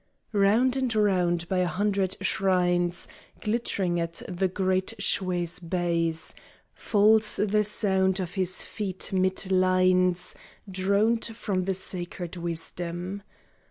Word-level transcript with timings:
Round 0.33 0.75
and 0.75 0.95
round 0.95 1.47
by 1.47 1.59
a 1.59 1.67
hundred 1.67 2.17
shrines 2.21 3.07
Glittering 3.39 3.99
at 3.99 4.23
the 4.27 4.47
great 4.47 4.95
Shwe's 4.97 5.59
base 5.59 6.33
Falls 6.73 7.35
the 7.35 7.63
sound 7.63 8.19
of 8.19 8.33
his 8.33 8.65
feet 8.65 9.13
mid 9.13 9.51
lines 9.51 10.33
Droned 10.67 11.25
from 11.37 11.65
the 11.65 11.75
sacred 11.75 12.35
Wisdom. 12.35 13.21